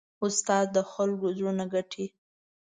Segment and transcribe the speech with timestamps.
[0.25, 2.05] استاد د خلکو زړونه ګټي.